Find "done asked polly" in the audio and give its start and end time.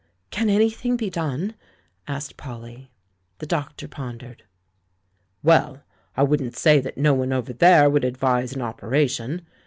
1.11-2.89